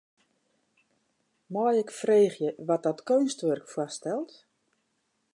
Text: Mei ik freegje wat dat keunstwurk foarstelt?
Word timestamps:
Mei 1.51 1.75
ik 1.83 1.89
freegje 1.99 2.49
wat 2.67 2.83
dat 2.85 3.03
keunstwurk 3.07 3.65
foarstelt? 3.73 4.33